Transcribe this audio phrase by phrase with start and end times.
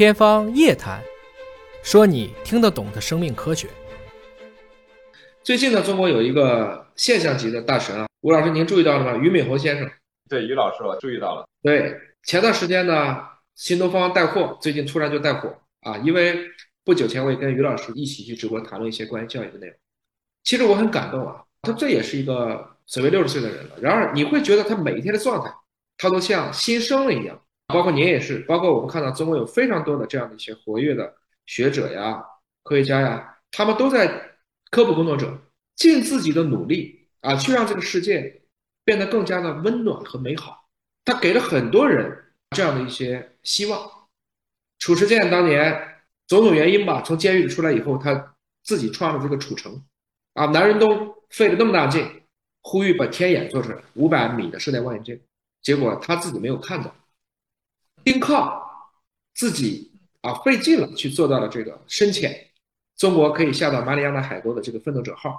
[0.00, 0.98] 天方夜谭，
[1.82, 3.68] 说你听得懂的生命科学。
[5.44, 9.12] 最近呢，中国有一个现象级的大神啊，吴老师您注意到了吗？
[9.18, 9.90] 俞敏洪先生。
[10.26, 11.46] 对，于老师我注意到了。
[11.62, 13.18] 对，前段时间呢，
[13.56, 16.48] 新东方带货，最近突然就带火啊，因为
[16.82, 19.76] 不久前我也跟于老师一起去直播谈论一些关于教育的内容。
[20.44, 25.52] 其实我很感动啊，他这也是一个所谓六十岁的人了，然而你会觉得他每一天的状态，
[25.98, 27.38] 他都像新生了一样。
[27.72, 31.14] 包括您也是，包括我们看到中国有非常多的这样的一些活跃的
[31.46, 32.22] 学者呀、
[32.62, 34.28] 科学家呀，他们都在。
[34.72, 35.36] 科普工作者
[35.74, 38.42] 尽自己的努力啊，去让这个世界
[38.84, 40.68] 变得更加的温暖和美好。
[41.04, 42.16] 他给了很多人
[42.54, 43.90] 这样的一些希望。
[44.78, 45.76] 褚时健当年
[46.28, 49.84] 种种原因吧，从监狱里出来以后，他自己创了这个褚城，
[50.34, 52.08] 啊，南仁东费了那么大劲，
[52.62, 55.20] 呼吁把天眼做出来，五百米的射电望远镜，
[55.62, 56.94] 结果他自己没有看到。
[58.04, 58.52] 丁亢
[59.34, 62.48] 自己啊费劲了去做到了这个深潜。
[62.96, 65.34] 中国可以下到马里亚纳海沟的这个奋斗者号，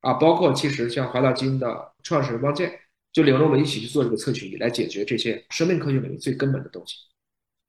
[0.00, 2.70] 啊，包括其实像华大基因的创始人汪建，
[3.12, 6.96] 就领着我们一起去做这个测序仪，来解决这些生命科学领域最根本的东西。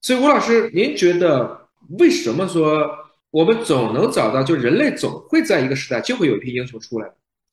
[0.02, 2.90] 所以吴老师，您觉得为什么说
[3.32, 7.10] 我们总能找到，就人类总会在一个时代就会有一批英雄出来，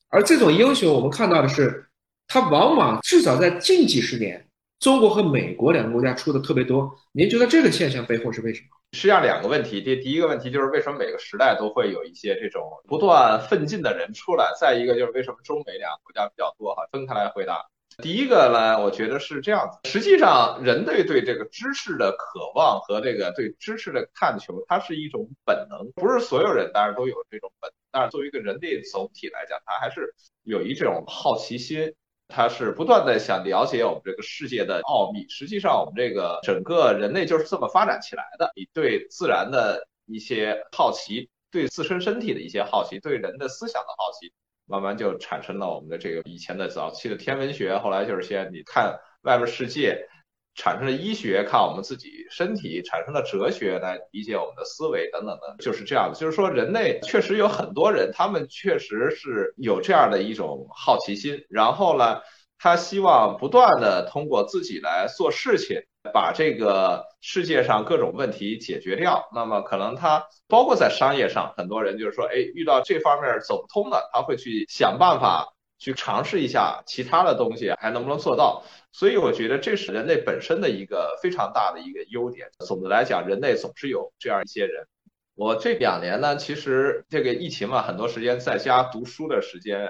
[0.09, 1.89] 而这种英雄我们看到的是，
[2.27, 4.49] 他往往至少在近几十年，
[4.81, 6.91] 中国和美国两个国家出的特别多。
[7.11, 8.67] 您觉得这个现象背后是为什么？
[8.93, 14.51] 实际上两个问题，第第一个问题就是为什么每个时代都会有一些这种不断奋进的人出来？
[14.59, 16.73] 再一个就是为什么中美两个国家比较多？
[16.73, 17.63] 哈，分开来回答。
[18.01, 19.87] 第一个呢，我觉得是这样子。
[19.87, 31.93] 实际上，人类对这个知识的渴望和这个对知识的探求，它是一种本能，不是所有人当然都有这种本能，但是作为一个人类总体来讲，他还是有一种好奇心。
[32.31, 35.27] 他是不断的想了解我们这个世界的奥秘。
[35.27, 38.51] 实际上，我们这个整个人类就是这么发展起来的。
[38.55, 44.31] 你对自然的一些好奇，对自身身体的一些好奇，对人的思想的好奇，
[44.65, 50.07] 慢慢就产生了我们的这个以前的早期的天文学，后来就是先你看外面世界，
[50.55, 56.19] 产生了医学，看我们自己身体，产生了哲学来理解我们的思维等等的，就是这样的。
[56.19, 62.21] 就是说，人类确实有很多人，他们确实是有这样的一种好奇心，然后呢。
[62.63, 65.81] 他希望不断的通过自己来做事情，
[66.13, 69.27] 把这个世界上各种问题解决掉。
[69.33, 75.51] 那么可能他包括在商业上，很多人就是说，哎，遇到这方面走不通的，他会去想办法
[75.81, 78.63] 去尝试一下其他的东西，还能不能做到。
[78.91, 82.47] 所以我觉得这是人类本身的一个非常大的一个优点。
[82.59, 84.85] 总的来讲，人类总是有这样一些人。
[85.33, 89.89] 我这两年呢，其实这个疫情嘛，很多时间在家读书的时间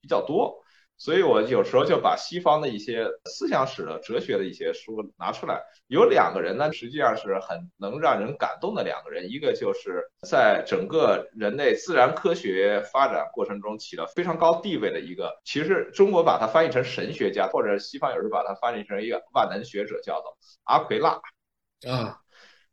[0.00, 0.61] 比较多。
[0.98, 5.60] 所以，我有时候就把西方的一些思想史的、哲学的一些书拿出来。
[5.88, 9.28] 有两个人呢，实际上是很能让人感动的两个人。
[9.28, 21.20] 一个就是在整个人类自然科学发展过程中起到非常高地位的一个，其实中国把它翻译成神学家，或者西方有时候把它翻译成一个万能学者，叫做阿奎那。
[21.90, 22.20] 啊，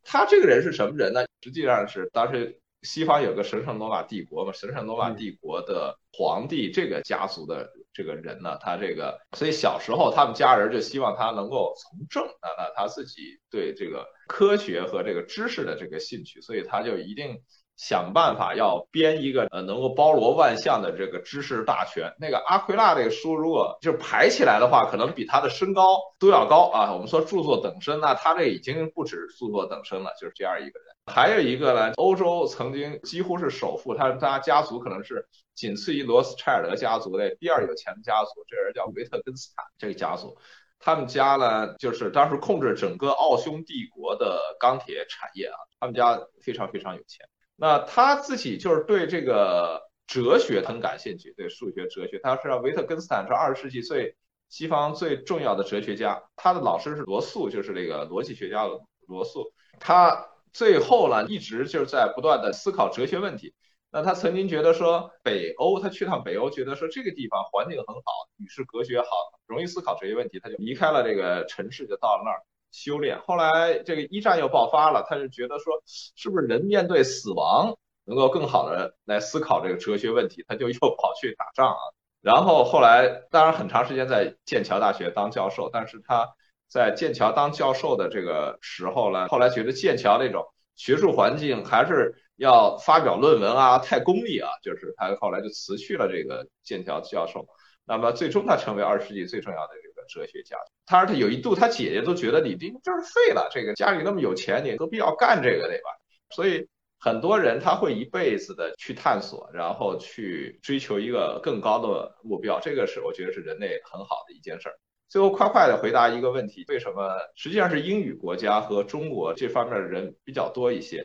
[0.03, 1.25] 他这个人是什么人呢？
[1.41, 7.68] 实际上是当时西方有个神圣罗马帝国嘛，神圣罗马帝国的皇帝这个家族的。
[7.94, 12.23] 这个人呢，他这个，所以小时候他们家人就希望他能够从政。
[12.41, 17.41] 那那他自己对这个科学和这个知识的这个兴趣，所以他就一定
[17.75, 22.13] 想办法要编一个呃能够包罗万象的这个知识大全。
[22.19, 26.94] 那个阿奎那这个书，如果就排起来的话，可能比他的身高都要高啊。
[26.94, 30.88] 我们说著作等身，那他这已经不止著作等身了，就是这样一个人。
[31.09, 38.46] 还有一个呢，欧洲曾经几乎是首富，他他家族可能是仅次于罗斯柴尔德家族的第二有钱的家族。
[38.47, 40.38] 这人叫维特根斯坦，这个家族，
[40.80, 47.28] 他们家呢就是当时控制整个奥匈帝国的钢铁产业啊，他们家非常非常有钱。
[47.56, 52.20] 那他自己就是对这个哲学很感兴趣，对数学、哲学。
[52.24, 54.16] 他是维特根斯坦是二十世纪最
[54.47, 60.26] 西方最重要的哲学家，他的老师是罗素，就是那个逻辑学家的罗素，他。
[60.53, 63.53] 最后呢，一直就是在不断的思考哲学问题。
[63.91, 68.03] 那他曾经觉得说，北欧，他去趟北欧，觉得说这个地方环境很好，
[68.37, 69.07] 与世隔绝好，
[69.47, 73.19] 容易思考哲学问题，他就离开了这个城市，就到了那儿修炼。
[73.22, 77.75] 后来这个一战又爆发了，他就觉得说，是不是人面对死亡
[78.05, 80.45] 能够更好的来思考这个哲学问题？
[80.47, 81.79] 他就又跑去打仗啊。
[82.22, 86.35] 然后后来，当然很长时间在剑桥大学当教授，但是他。
[86.69, 90.45] 在剑桥当教授的这个时候呢，后来觉得剑桥那种
[90.75, 97.47] 学术环境还是要发表论文啊，太功利啊，就是他后来就辞去了这个剑桥教授。
[97.85, 100.55] 那么最终他成为二十世纪最重要的这个哲学家。
[100.85, 105.89] 他说他有一度他姐姐都觉得你这就是废了，这个家里那么有钱，你何必要干这个对吧？
[106.29, 106.67] 所以
[106.99, 114.75] 很多人他会一辈子的去探索，然后去追求一个更高的目标，这个是我觉得是人类很好的一件事儿。
[115.09, 121.03] 最后快快的回答一个问题：为什么实际上是英语国家和中国这方面的人比较多一些？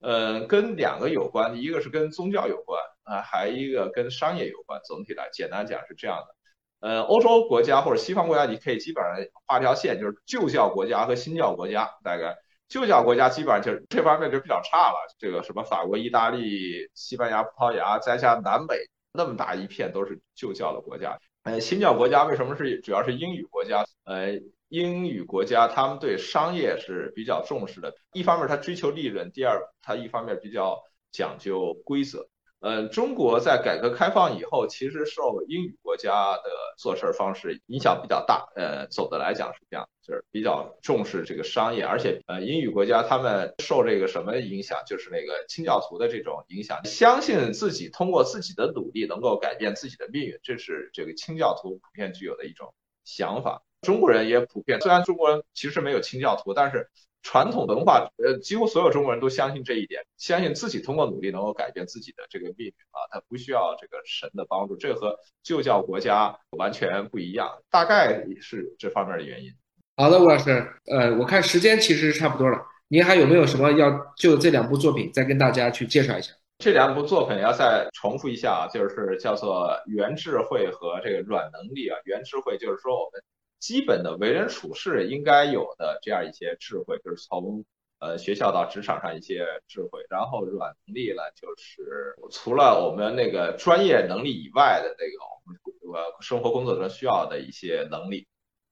[0.00, 4.80] 呃，跟两个有关，一个是跟宗教有关啊，还一个跟商业有关。
[4.84, 6.34] 总体来简单讲是这样的。
[6.86, 11.88] 呃，欧洲国家或者西方国家，你可以基本上画条线，就是旧教国家和新教国家。
[12.02, 12.36] 大概
[12.68, 14.96] 旧教国家基本上就是这方面就比较差了。
[15.18, 18.76] 这个什么法国、意大利、西班牙、葡萄牙，再加南美
[19.12, 21.18] 那么大一片都是旧教的国家。
[21.44, 23.84] 呃，新教国家为什么是主要是英语国家？
[24.04, 30.82] 呃，英语国家他们对商业是比较重视的，一方面他追求利润，第二他一方面比较
[31.12, 32.26] 讲究规则。
[32.60, 38.48] 嗯，中国在改革开放以后，其实受英语国家的做事方式影响比较大。
[38.56, 52.74] 呃，总的来讲是这样，就是比较重视这个商业，而且呃，英语国家他们受这个什么影响，就是那个清教徒的这种影响，相信自己通过自己的努力能够改变自己的命运，这是这个清教徒普遍具有的一种
[53.04, 53.62] 想法。
[53.82, 56.90] 中国人也普遍，虽然中国人其实没有清教徒，但是。
[57.24, 69.50] 传统文化，呃，几乎所有中国人都相信这一点，相信自己通过努力能够改变自己的这个命运啊，他不需要这个神的帮助，这和旧教国家完全不一样，大概是这方面的原因。
[69.96, 70.50] 好的，吴老师，
[70.86, 76.34] 呃，我看时间其实差不多了，您还有没有什么要就这两部作品再跟大家去介绍一下？
[76.58, 83.22] 这两部作品要再重复一下啊，就是叫做《原智慧》和这个《软能力》啊，《原智慧》就是说我们。
[83.64, 87.64] 基本的为人处事应该有的这样一些智慧，就是从
[87.98, 90.04] 呃学校到职场上一些智慧。
[90.10, 98.26] 然后软能力呢，就是除了我们那个专业能力以外的那个呃生活工作中需要的一些能力。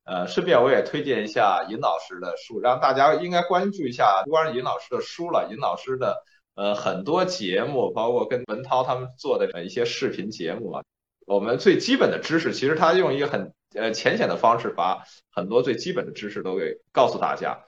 [0.05, 6.23] 呃，顺便我也推荐一下尹老师的书，让大家应该关注一下，不光是尹老师的书了，尹老师的
[6.55, 10.85] 呃很多节目，包括跟文涛他们做的一些视频节目啊。
[11.25, 13.55] 我们最基本的知识，其实他用一个很。
[13.75, 17.59] 呃，浅显的方式把很多最基本的知识都给告诉大家。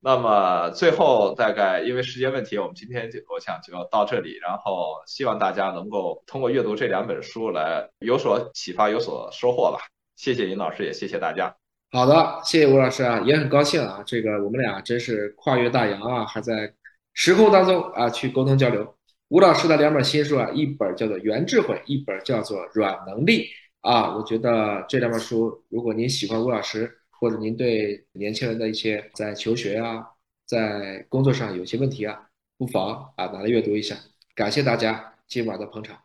[0.00, 4.38] 那么最后大概因为时间问题，我们今天就我想就要到这里。
[4.40, 9.80] 然后希望大家能够通过阅读这两本书来有所启发，有所收获吧。
[10.14, 11.52] 谢谢尹老师，也谢谢大家。
[11.90, 16.72] 好的，谢谢吴老师啊，也很高兴啊，这个我们俩真是跨越大洋啊，还在
[17.14, 18.94] 时空当中啊去沟通交流。
[19.28, 23.44] 吴老师的两本新书啊，一本叫做《原智慧》，一本叫做《软能力》。
[23.80, 30.06] 啊，我觉得这两本书，如果您喜欢吴老师，或者您对年轻人的一些在求学啊，
[30.46, 33.96] 在工作上有些问题啊，不妨啊拿来阅读一下。
[34.34, 35.96] 感谢大家今晚的捧场，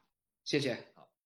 [0.44, 0.93] 谢谢。